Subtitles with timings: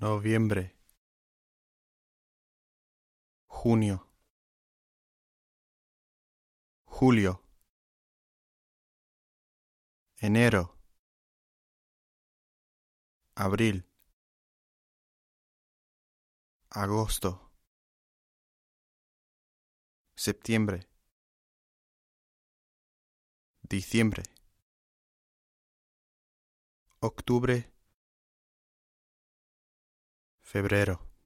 [0.00, 0.76] noviembre,
[3.48, 4.06] junio,
[6.84, 7.42] julio,
[10.18, 10.78] enero,
[13.34, 13.88] abril,
[16.70, 17.50] agosto,
[20.14, 20.88] septiembre,
[23.62, 24.22] diciembre,
[27.00, 27.77] octubre,
[30.48, 31.07] febrero